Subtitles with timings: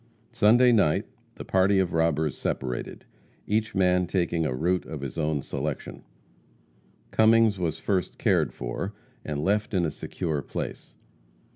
[0.31, 1.05] Sunday night
[1.35, 3.05] the party of robbers separated,
[3.45, 6.01] each man taking a route of his own selection.
[7.11, 8.93] Cummings was first cared for
[9.23, 10.95] and left in a secure place.